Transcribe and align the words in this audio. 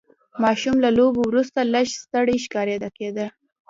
ماشوم 0.43 0.75
له 0.83 0.89
لوبو 0.97 1.21
وروسته 1.25 1.59
لږ 1.73 1.87
ستړی 2.03 2.37
ښکاره 2.43 2.89
کېده. 2.97 3.27